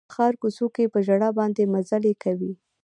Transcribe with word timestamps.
د 0.03 0.03
ښار 0.15 0.33
کوڅو 0.41 0.65
کې 0.75 0.91
په 0.93 0.99
ژړا 1.07 1.29
باندې 1.39 1.71
مزلې 1.73 2.13
کوي 2.23 2.53